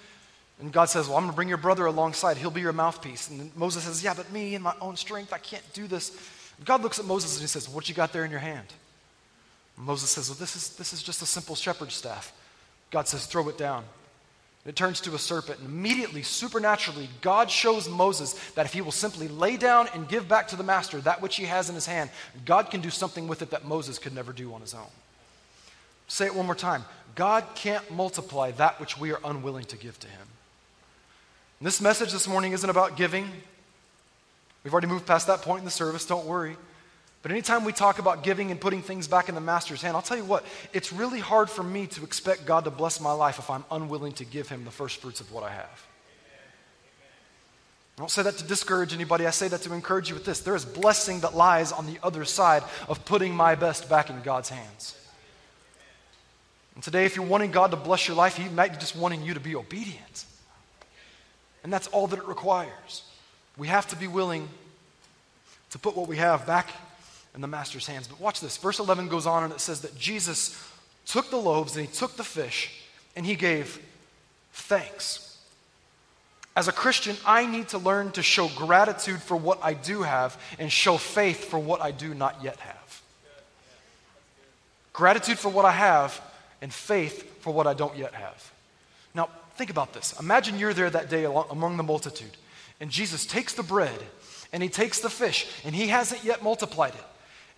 [0.60, 2.36] And God says, Well, I'm going to bring your brother alongside.
[2.36, 3.28] He'll be your mouthpiece.
[3.28, 6.16] And Moses says, Yeah, but me in my own strength, I can't do this.
[6.62, 8.68] And God looks at Moses and he says, What you got there in your hand?
[9.76, 12.32] And Moses says, Well, this is, this is just a simple shepherd's staff.
[12.92, 13.82] God says, Throw it down.
[14.64, 15.58] It turns to a serpent.
[15.58, 20.28] And immediately, supernaturally, God shows Moses that if he will simply lay down and give
[20.28, 22.10] back to the master that which he has in his hand,
[22.44, 24.86] God can do something with it that Moses could never do on his own.
[26.06, 26.84] Say it one more time
[27.16, 30.28] God can't multiply that which we are unwilling to give to him.
[31.58, 33.28] And this message this morning isn't about giving.
[34.64, 36.56] We've already moved past that point in the service, don't worry.
[37.22, 40.02] But anytime we talk about giving and putting things back in the master's hand, I'll
[40.02, 43.38] tell you what, it's really hard for me to expect God to bless my life
[43.38, 45.86] if I'm unwilling to give him the first fruits of what I have.
[47.96, 49.26] I don't say that to discourage anybody.
[49.26, 50.40] I say that to encourage you with this.
[50.40, 54.20] There is blessing that lies on the other side of putting my best back in
[54.22, 54.96] God's hands.
[56.74, 59.22] And today, if you're wanting God to bless your life, He might be just wanting
[59.22, 60.24] you to be obedient.
[61.62, 63.02] And that's all that it requires.
[63.56, 64.48] We have to be willing
[65.70, 66.68] to put what we have back
[67.34, 68.08] in the master's hands.
[68.08, 68.56] But watch this.
[68.56, 70.58] Verse 11 goes on and it says that Jesus
[71.06, 72.82] took the loaves and he took the fish
[73.16, 73.80] and he gave
[74.52, 75.38] thanks.
[76.54, 80.38] As a Christian, I need to learn to show gratitude for what I do have
[80.58, 83.02] and show faith for what I do not yet have.
[84.92, 86.20] Gratitude for what I have
[86.60, 88.52] and faith for what I don't yet have.
[89.14, 90.18] Now, think about this.
[90.20, 92.36] Imagine you're there that day among the multitude,
[92.82, 93.98] and Jesus takes the bread
[94.52, 97.04] and he takes the fish, and he hasn't yet multiplied it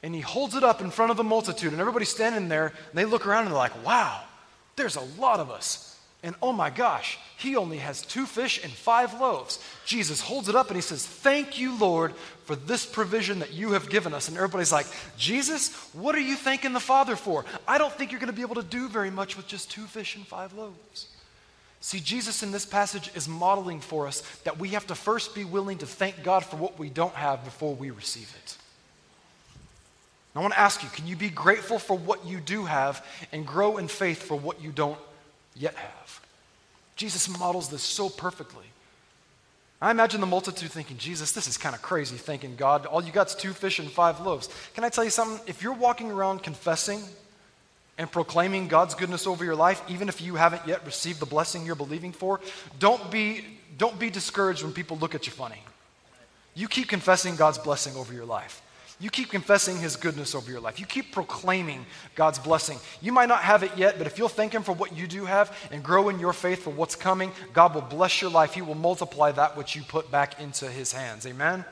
[0.04, 2.92] and he holds it up in front of the multitude, and everybody's standing there, and
[2.92, 4.20] they look around and they're like, wow,
[4.76, 5.98] there's a lot of us.
[6.22, 9.58] And oh my gosh, he only has two fish and five loaves.
[9.86, 13.72] Jesus holds it up and he says, Thank you, Lord, for this provision that you
[13.72, 14.28] have given us.
[14.28, 14.86] And everybody's like,
[15.18, 17.44] Jesus, what are you thanking the Father for?
[17.68, 19.84] I don't think you're going to be able to do very much with just two
[19.84, 21.08] fish and five loaves.
[21.84, 25.44] See, Jesus in this passage is modeling for us that we have to first be
[25.44, 28.56] willing to thank God for what we don't have before we receive it.
[30.34, 33.46] I want to ask you can you be grateful for what you do have and
[33.46, 34.98] grow in faith for what you don't
[35.54, 36.20] yet have?
[36.96, 38.64] Jesus models this so perfectly.
[39.78, 43.12] I imagine the multitude thinking, Jesus, this is kind of crazy thanking God, all you
[43.12, 44.48] got is two fish and five loaves.
[44.74, 45.38] Can I tell you something?
[45.46, 47.02] If you're walking around confessing
[47.98, 51.64] and proclaiming God's goodness over your life, even if you haven't yet received the blessing
[51.64, 52.40] you're believing for,
[52.78, 53.44] don't be,
[53.78, 55.62] don't be discouraged when people look at you funny.
[56.54, 58.62] You keep confessing God's blessing over your life.
[59.00, 60.78] You keep confessing His goodness over your life.
[60.78, 62.78] You keep proclaiming God's blessing.
[63.02, 65.24] You might not have it yet, but if you'll thank Him for what you do
[65.24, 68.54] have and grow in your faith for what's coming, God will bless your life.
[68.54, 71.26] He will multiply that which you put back into His hands.
[71.26, 71.64] Amen?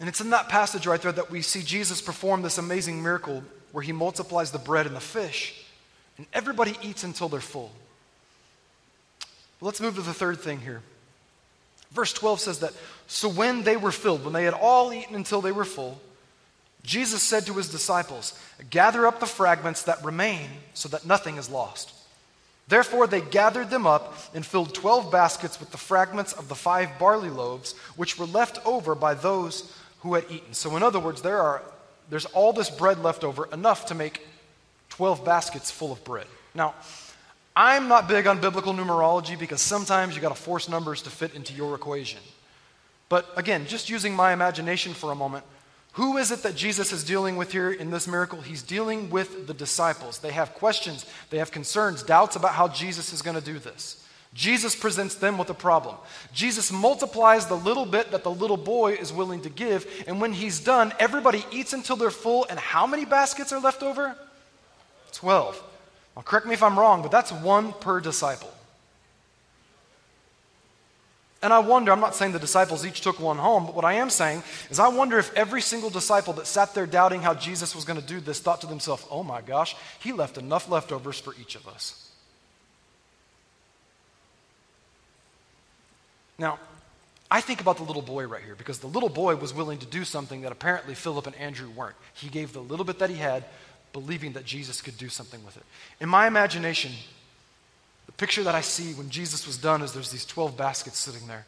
[0.00, 3.44] And it's in that passage right there that we see Jesus perform this amazing miracle
[3.72, 5.64] where he multiplies the bread and the fish,
[6.16, 7.70] and everybody eats until they're full.
[9.60, 10.82] But Let's move to the third thing here.
[11.92, 12.72] Verse 12 says that,
[13.06, 16.00] So when they were filled, when they had all eaten until they were full,
[16.82, 18.38] Jesus said to his disciples,
[18.70, 21.92] Gather up the fragments that remain so that nothing is lost.
[22.68, 26.98] Therefore, they gathered them up and filled 12 baskets with the fragments of the five
[27.00, 30.52] barley loaves, which were left over by those who had eaten.
[30.54, 31.62] So, in other words, there are,
[32.08, 34.26] there's all this bread left over, enough to make
[34.90, 36.26] 12 baskets full of bread.
[36.54, 36.74] Now,
[37.54, 41.34] I'm not big on biblical numerology because sometimes you got to force numbers to fit
[41.34, 42.20] into your equation.
[43.08, 45.44] But again, just using my imagination for a moment,
[45.94, 48.40] who is it that Jesus is dealing with here in this miracle?
[48.40, 50.18] He's dealing with the disciples.
[50.20, 53.99] They have questions, they have concerns, doubts about how Jesus is going to do this.
[54.32, 55.96] Jesus presents them with a problem.
[56.32, 60.32] Jesus multiplies the little bit that the little boy is willing to give, and when
[60.32, 64.16] he's done, everybody eats until they're full, and how many baskets are left over?
[65.12, 65.60] Twelve.
[66.14, 68.52] Now, correct me if I'm wrong, but that's one per disciple.
[71.42, 73.94] And I wonder, I'm not saying the disciples each took one home, but what I
[73.94, 77.74] am saying is I wonder if every single disciple that sat there doubting how Jesus
[77.74, 81.18] was going to do this thought to themselves, oh my gosh, he left enough leftovers
[81.18, 82.09] for each of us.
[86.40, 86.58] Now,
[87.30, 89.86] I think about the little boy right here because the little boy was willing to
[89.86, 91.96] do something that apparently Philip and Andrew weren't.
[92.14, 93.44] He gave the little bit that he had
[93.92, 95.64] believing that Jesus could do something with it.
[96.00, 96.92] In my imagination,
[98.06, 101.28] the picture that I see when Jesus was done is there's these 12 baskets sitting
[101.28, 101.44] there.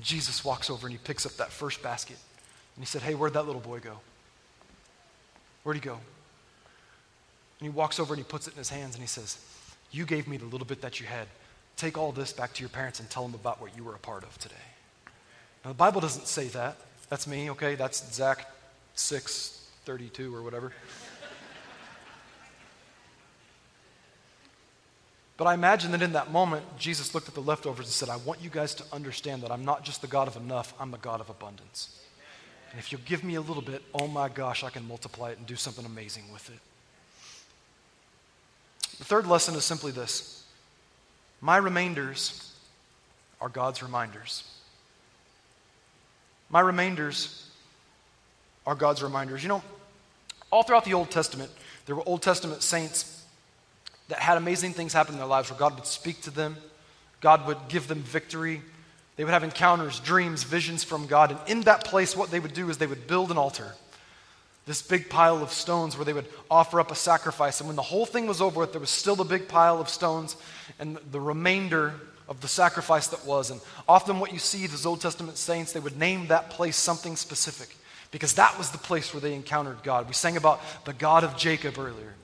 [0.00, 2.16] Jesus walks over and he picks up that first basket.
[2.76, 3.98] And he said, Hey, where'd that little boy go?
[5.64, 5.94] Where'd he go?
[5.94, 6.02] And
[7.62, 9.38] he walks over and he puts it in his hands and he says,
[9.90, 11.26] You gave me the little bit that you had.
[11.76, 13.98] Take all this back to your parents and tell them about what you were a
[13.98, 14.54] part of today.
[15.64, 16.76] Now, the Bible doesn't say that.
[17.08, 17.74] That's me, okay?
[17.74, 18.50] That's Zach
[18.94, 20.72] 6 32 or whatever.
[25.36, 28.16] But I imagine that in that moment, Jesus looked at the leftovers and said, I
[28.16, 30.98] want you guys to understand that I'm not just the God of enough, I'm the
[30.98, 32.00] God of abundance.
[32.70, 35.38] And if you'll give me a little bit, oh my gosh, I can multiply it
[35.38, 36.58] and do something amazing with it.
[38.98, 40.43] The third lesson is simply this
[41.44, 42.50] My remainders
[43.38, 44.50] are God's reminders.
[46.48, 47.50] My remainders
[48.66, 49.42] are God's reminders.
[49.42, 49.62] You know,
[50.50, 51.50] all throughout the Old Testament,
[51.84, 53.26] there were Old Testament saints
[54.08, 56.56] that had amazing things happen in their lives where God would speak to them,
[57.20, 58.62] God would give them victory.
[59.16, 61.30] They would have encounters, dreams, visions from God.
[61.30, 63.74] And in that place, what they would do is they would build an altar
[64.66, 67.60] this big pile of stones where they would offer up a sacrifice.
[67.60, 69.88] And when the whole thing was over with, there was still a big pile of
[69.88, 70.36] stones
[70.78, 71.94] and the remainder
[72.28, 73.50] of the sacrifice that was.
[73.50, 77.16] And often, what you see, those Old Testament saints, they would name that place something
[77.16, 77.76] specific
[78.10, 80.08] because that was the place where they encountered God.
[80.08, 82.14] We sang about the God of Jacob earlier.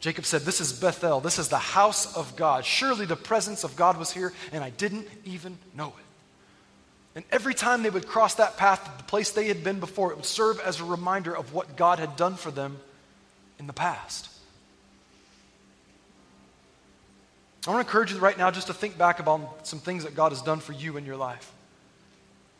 [0.00, 1.20] Jacob said, This is Bethel.
[1.20, 2.64] This is the house of God.
[2.64, 6.05] Surely the presence of God was here, and I didn't even know it.
[7.16, 10.12] And every time they would cross that path, to the place they had been before,
[10.12, 12.76] it would serve as a reminder of what God had done for them
[13.58, 14.28] in the past.
[17.66, 20.14] I want to encourage you right now just to think back about some things that
[20.14, 21.52] God has done for you in your life.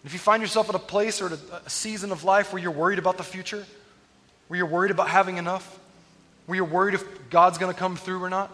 [0.02, 2.72] And if you find yourself at a place or a season of life where you're
[2.72, 3.64] worried about the future,
[4.48, 5.78] where you're worried about having enough,
[6.46, 8.50] where you're worried if God's going to come through or not,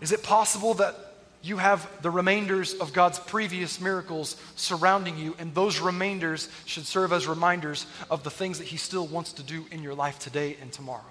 [0.00, 0.96] is it possible that
[1.42, 7.12] you have the remainders of God's previous miracles surrounding you, and those remainders should serve
[7.12, 10.56] as reminders of the things that He still wants to do in your life today
[10.60, 11.02] and tomorrow.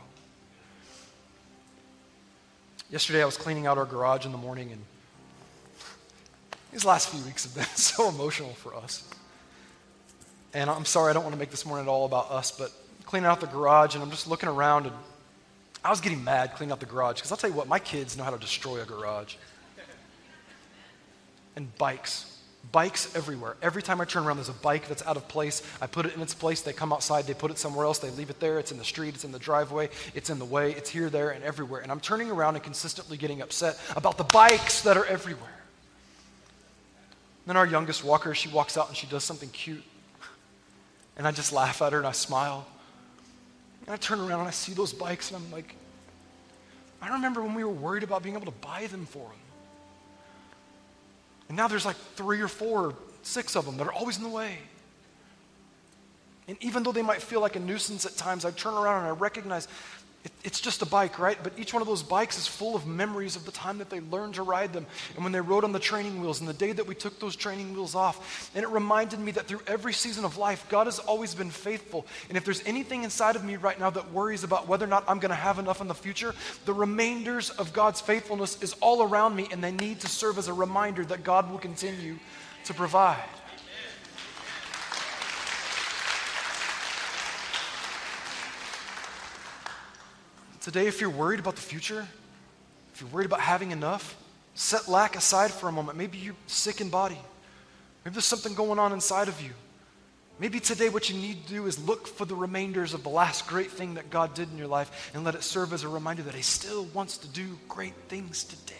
[2.90, 4.82] Yesterday, I was cleaning out our garage in the morning, and
[6.72, 9.10] these last few weeks have been so emotional for us.
[10.54, 12.72] And I'm sorry, I don't want to make this morning at all about us, but
[13.06, 14.96] cleaning out the garage, and I'm just looking around, and
[15.86, 18.18] I was getting mad cleaning out the garage because I'll tell you what, my kids
[18.18, 19.36] know how to destroy a garage
[21.58, 22.34] and bikes.
[22.72, 23.56] Bikes everywhere.
[23.62, 25.64] Every time I turn around, there's a bike that's out of place.
[25.82, 26.62] I put it in its place.
[26.62, 28.60] They come outside, they put it somewhere else, they leave it there.
[28.60, 31.32] It's in the street, it's in the driveway, it's in the way, it's here, there,
[31.32, 31.82] and everywhere.
[31.82, 35.50] And I'm turning around and consistently getting upset about the bikes that are everywhere.
[37.48, 39.84] Then our youngest walker, she walks out and she does something cute.
[41.18, 42.68] And I just laugh at her and I smile.
[43.86, 45.74] And I turn around and I see those bikes and I'm like,
[47.02, 49.47] I remember when we were worried about being able to buy them for them.
[51.48, 54.30] And now there's like three or four, six of them that are always in the
[54.30, 54.58] way.
[56.48, 59.08] And even though they might feel like a nuisance at times, I turn around and
[59.08, 59.68] I recognize
[60.24, 61.38] it, it's just a bike, right?
[61.42, 64.00] But each one of those bikes is full of memories of the time that they
[64.00, 66.72] learned to ride them and when they rode on the training wheels and the day
[66.72, 68.52] that we took those training wheels off.
[68.56, 72.06] And it reminded me that through every season of life, God has always been faithful.
[72.30, 75.04] And if there's anything inside of me right now that worries about whether or not
[75.08, 76.34] I'm going to have enough in the future,
[76.66, 80.48] the remainders of God's faithfulness is all around me and they need to serve as
[80.48, 82.18] a reminder that God will continue
[82.66, 83.24] to provide.
[90.68, 92.06] Today, if you're worried about the future,
[92.94, 94.18] if you're worried about having enough,
[94.54, 95.98] set lack aside for a moment.
[95.98, 97.18] Maybe you're sick in body.
[98.04, 99.52] Maybe there's something going on inside of you.
[100.40, 103.48] Maybe today, what you need to do is look for the remainders of the last
[103.48, 106.24] great thing that God did in your life and let it serve as a reminder
[106.24, 108.76] that He still wants to do great things today.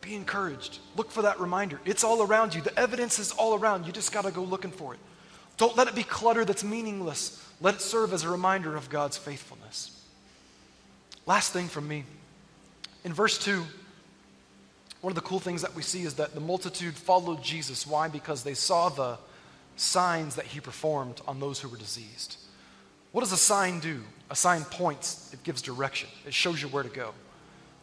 [0.00, 0.78] Be encouraged.
[0.94, 1.80] Look for that reminder.
[1.84, 2.60] It's all around you.
[2.60, 3.84] The evidence is all around.
[3.84, 5.00] You just got to go looking for it.
[5.56, 7.43] Don't let it be clutter that's meaningless.
[7.60, 9.90] Let it serve as a reminder of God's faithfulness.
[11.26, 12.04] Last thing from me.
[13.04, 13.64] In verse 2,
[15.00, 17.86] one of the cool things that we see is that the multitude followed Jesus.
[17.86, 18.08] Why?
[18.08, 19.18] Because they saw the
[19.76, 22.38] signs that he performed on those who were diseased.
[23.12, 24.02] What does a sign do?
[24.30, 27.12] A sign points, it gives direction, it shows you where to go.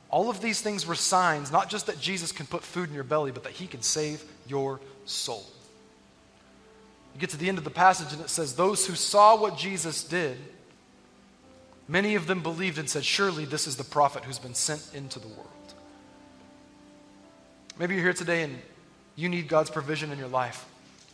[0.10, 3.04] All of these things were signs, not just that Jesus can put food in your
[3.06, 5.46] belly, but that he can save your soul.
[7.14, 9.58] You get to the end of the passage and it says, Those who saw what
[9.58, 10.38] Jesus did,
[11.88, 15.20] many of them believed and said, Surely this is the prophet who's been sent into
[15.20, 15.48] the world.
[17.78, 18.60] Maybe you're here today and
[19.16, 20.66] you need God's provision in your life.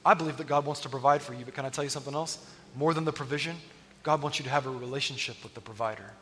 [0.06, 2.14] I believe that God wants to provide for you, but can I tell you something
[2.14, 2.38] else?
[2.76, 3.56] More than the provision,
[4.04, 6.14] God wants you to have a relationship with the provider.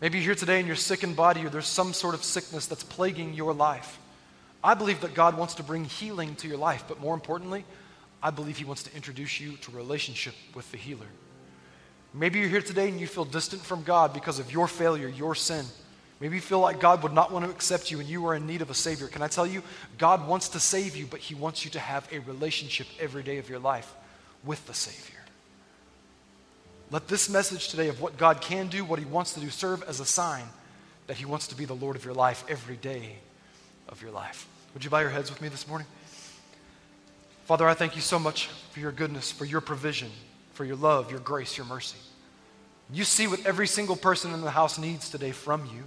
[0.00, 2.66] Maybe you're here today and you're sick in body or there's some sort of sickness
[2.66, 3.98] that's plaguing your life.
[4.62, 7.64] I believe that God wants to bring healing to your life, but more importantly,
[8.22, 11.06] I believe he wants to introduce you to relationship with the healer.
[12.14, 15.34] Maybe you're here today and you feel distant from God because of your failure, your
[15.34, 15.64] sin.
[16.20, 18.46] Maybe you feel like God would not want to accept you and you are in
[18.46, 19.06] need of a Savior.
[19.06, 19.62] Can I tell you,
[19.98, 23.38] God wants to save you, but He wants you to have a relationship every day
[23.38, 23.94] of your life
[24.44, 25.20] with the Savior.
[26.90, 29.82] Let this message today of what God can do, what He wants to do, serve
[29.84, 30.44] as a sign
[31.06, 33.18] that He wants to be the Lord of your life every day
[33.88, 34.48] of your life.
[34.74, 35.86] Would you bow your heads with me this morning?
[37.48, 40.10] Father, I thank you so much for your goodness, for your provision,
[40.52, 41.96] for your love, your grace, your mercy.
[42.92, 45.84] You see what every single person in the house needs today from you.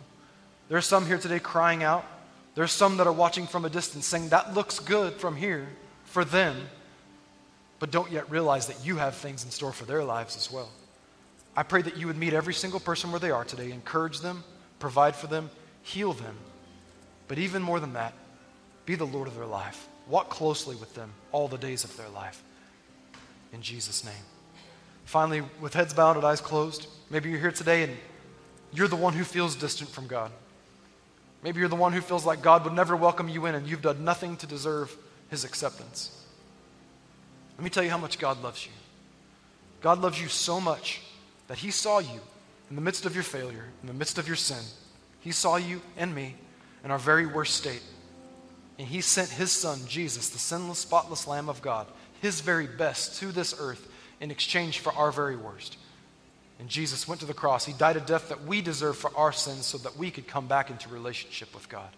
[0.69, 2.03] There are some here today crying out.
[2.55, 5.67] There are some that are watching from a distance saying, That looks good from here
[6.05, 6.67] for them,
[7.77, 10.71] but don't yet realize that you have things in store for their lives as well.
[11.55, 14.43] I pray that you would meet every single person where they are today, encourage them,
[14.79, 15.51] provide for them,
[15.83, 16.37] heal them.
[17.27, 18.15] But even more than that,
[18.87, 19.87] be the Lord of their life.
[20.07, 22.43] Walk closely with them all the days of their life.
[23.53, 24.13] In Jesus' name.
[25.05, 27.97] Finally, with heads bowed and eyes closed, maybe you're here today and
[28.73, 30.31] you're the one who feels distant from God.
[31.43, 33.81] Maybe you're the one who feels like God would never welcome you in and you've
[33.81, 34.95] done nothing to deserve
[35.29, 36.25] his acceptance.
[37.57, 38.71] Let me tell you how much God loves you.
[39.81, 41.01] God loves you so much
[41.47, 42.21] that he saw you
[42.69, 44.63] in the midst of your failure, in the midst of your sin.
[45.19, 46.35] He saw you and me
[46.83, 47.81] in our very worst state.
[48.81, 51.85] And he sent his son, Jesus, the sinless, spotless Lamb of God,
[52.19, 53.87] his very best to this earth
[54.19, 55.77] in exchange for our very worst.
[56.59, 57.63] And Jesus went to the cross.
[57.63, 60.47] He died a death that we deserve for our sins so that we could come
[60.47, 61.89] back into relationship with God.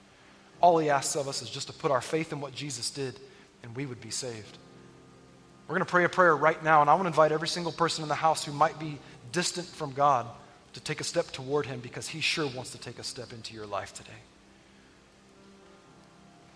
[0.59, 3.17] All he asks of us is just to put our faith in what Jesus did,
[3.63, 4.57] and we would be saved.
[5.69, 7.71] We're going to pray a prayer right now, and I want to invite every single
[7.71, 8.99] person in the house who might be
[9.31, 10.25] distant from God
[10.73, 13.53] to take a step toward him because he sure wants to take a step into
[13.53, 14.19] your life today.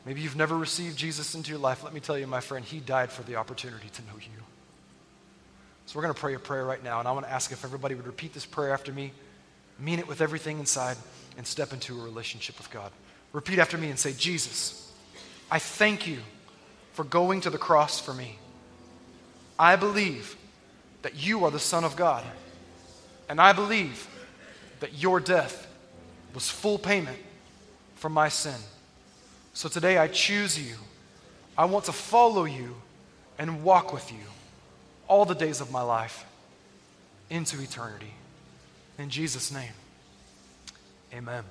[0.08, 1.84] Maybe you've never received Jesus into your life.
[1.84, 4.41] Let me tell you, my friend, he died for the opportunity to know you.
[5.86, 7.66] So we're going to pray a prayer right now, and I want to ask if
[7.66, 9.12] everybody would repeat this prayer after me,
[9.78, 10.95] mean it with everything inside,
[11.38, 12.89] and step into a relationship with God.
[13.34, 14.93] Repeat after me and say, Jesus,
[15.51, 16.20] I thank you
[16.93, 18.39] for going to the cross for me.
[19.60, 20.38] I believe
[21.01, 22.24] that you are the Son of God,
[23.28, 24.08] and I believe
[24.80, 25.68] that your death
[26.34, 27.18] was full payment
[27.95, 28.55] for my sin.
[29.58, 30.76] So today I choose you.
[31.58, 32.76] I want to follow you
[33.39, 34.20] and walk with you
[35.08, 36.28] all the days of my life
[37.32, 38.14] into eternity.
[38.99, 39.72] In Jesus' name,
[41.12, 41.43] amen.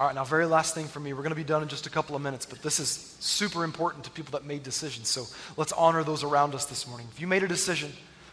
[0.00, 1.12] All right, now, very last thing for me.
[1.12, 2.88] We're going to be done in just a couple of minutes, but this is
[3.20, 5.08] super important to people that made decisions.
[5.08, 5.26] So
[5.58, 7.06] let's honor those around us this morning.
[7.12, 7.92] If you made a decision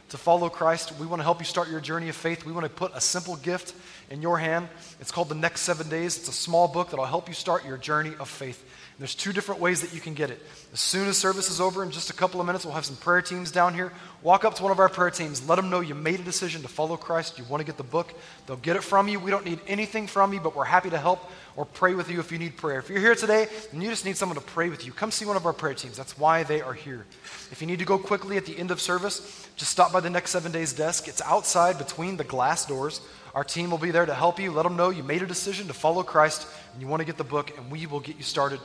[0.10, 2.46] to follow Christ, we want to help you start your journey of faith.
[2.46, 3.74] We want to put a simple gift
[4.10, 4.70] in your hand.
[5.00, 6.18] It's called The Next Seven Days.
[6.18, 8.64] It's a small book that'll help you start your journey of faith.
[9.00, 10.46] There's two different ways that you can get it.
[10.74, 12.98] As soon as service is over, in just a couple of minutes, we'll have some
[12.98, 13.94] prayer teams down here.
[14.24, 15.48] Walk up to one of our prayer teams.
[15.48, 17.38] Let them know you made a decision to follow Christ.
[17.38, 18.14] You want to get the book.
[18.46, 19.18] They'll get it from you.
[19.18, 22.20] We don't need anything from you, but we're happy to help or pray with you
[22.20, 22.80] if you need prayer.
[22.80, 25.26] If you're here today and you just need someone to pray with you, come see
[25.26, 25.96] one of our prayer teams.
[25.96, 27.06] That's why they are here.
[27.52, 30.10] If you need to go quickly at the end of service, just stop by the
[30.10, 31.08] next seven days desk.
[31.08, 33.00] It's outside between the glass doors.
[33.34, 34.52] Our team will be there to help you.
[34.52, 37.18] Let them know you made a decision to follow Christ and you want to get
[37.18, 38.60] the book, and we will get you started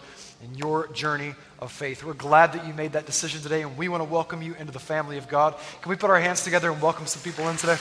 [0.45, 2.05] in your journey of faith.
[2.05, 4.73] We're glad that you made that decision today, and we want to welcome you into
[4.73, 5.55] the family of God.
[5.81, 7.79] Can we put our hands together and welcome some people in today?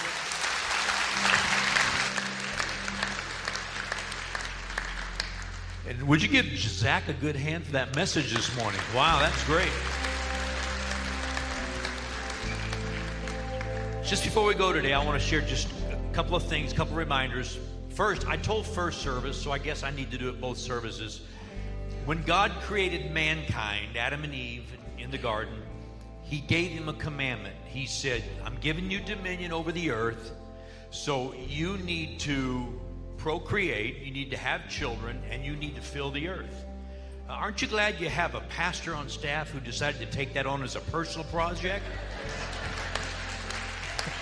[5.90, 8.80] And would you give Zach a good hand for that message this morning?
[8.96, 9.72] Wow, that's great.
[14.06, 16.76] Just before we go today, I want to share just a couple of things, a
[16.76, 17.60] couple of reminders.
[17.90, 21.22] First, I told first service, so I guess I need to do it both services.
[22.06, 24.66] When God created mankind, Adam and Eve,
[24.98, 25.62] in the garden,
[26.24, 27.56] He gave them a commandment.
[27.66, 30.34] He said, I'm giving you dominion over the earth,
[30.92, 32.78] so you need to
[33.16, 36.66] procreate, you need to have children, and you need to fill the earth.
[37.30, 40.62] Aren't you glad you have a pastor on staff who decided to take that on
[40.62, 41.86] as a personal project?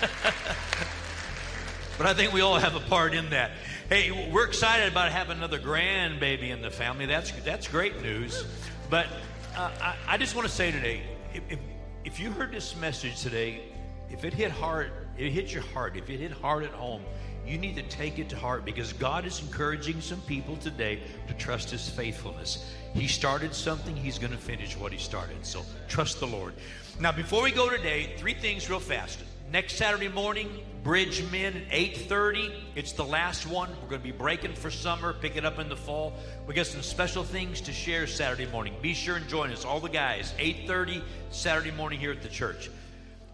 [1.98, 3.50] but I think we all have a part in that.
[3.92, 7.04] Hey, we're excited about having another grandbaby in the family.
[7.04, 8.46] That's that's great news.
[8.88, 9.06] But
[9.54, 11.02] uh, I, I, just want to say today,
[11.34, 11.58] if,
[12.02, 13.64] if, you heard this message today,
[14.08, 15.94] if it hit hard, it hit your heart.
[15.94, 17.02] If it hit hard at home,
[17.46, 21.34] you need to take it to heart because God is encouraging some people today to
[21.34, 22.72] trust His faithfulness.
[22.94, 25.44] He started something; He's going to finish what He started.
[25.44, 26.54] So trust the Lord.
[26.98, 29.18] Now, before we go today, three things real fast.
[29.50, 30.48] Next Saturday morning,
[30.82, 32.52] Bridge Men at 8.30.
[32.74, 33.70] It's the last one.
[33.82, 36.12] We're going to be breaking for summer, pick it up in the fall.
[36.46, 38.74] We got some special things to share Saturday morning.
[38.82, 42.68] Be sure and join us, all the guys, 8.30 Saturday morning here at the church.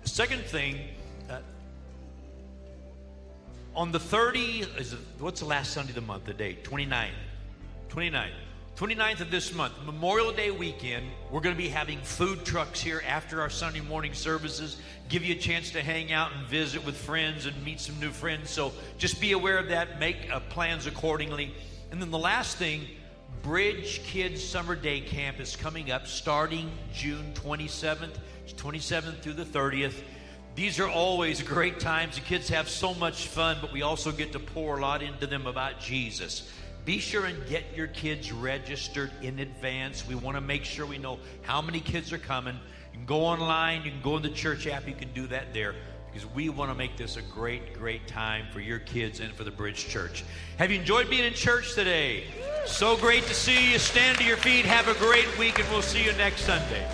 [0.04, 0.78] Second thing,
[1.30, 1.38] uh,
[3.74, 6.64] on the 30, is what's the last Sunday of the month, the date?
[6.64, 7.12] 29.
[7.88, 8.30] 29.
[8.78, 13.02] 29th of this month, Memorial Day weekend, we're going to be having food trucks here
[13.08, 14.76] after our Sunday morning services.
[15.08, 18.10] Give you a chance to hang out and visit with friends and meet some new
[18.10, 18.50] friends.
[18.50, 19.98] So just be aware of that.
[19.98, 21.52] Make uh, plans accordingly.
[21.90, 22.82] And then the last thing,
[23.42, 28.14] Bridge Kids Summer Day Camp is coming up starting June 27th.
[28.46, 30.02] 27th through the 30th.
[30.54, 32.14] These are always great times.
[32.14, 35.26] The kids have so much fun, but we also get to pour a lot into
[35.26, 36.48] them about Jesus.
[36.88, 40.08] Be sure and get your kids registered in advance.
[40.08, 42.54] We want to make sure we know how many kids are coming.
[42.54, 45.52] You can go online, you can go in the church app, you can do that
[45.52, 45.74] there
[46.10, 49.44] because we want to make this a great, great time for your kids and for
[49.44, 50.24] the Bridge Church.
[50.56, 52.24] Have you enjoyed being in church today?
[52.64, 53.78] So great to see you.
[53.78, 54.64] Stand to your feet.
[54.64, 56.86] Have a great week, and we'll see you next Sunday.